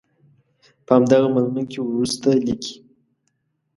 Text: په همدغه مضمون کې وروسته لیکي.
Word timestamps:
په 0.85 0.91
همدغه 0.97 1.27
مضمون 1.35 1.65
کې 1.71 1.79
وروسته 1.81 2.29
لیکي. 2.45 2.75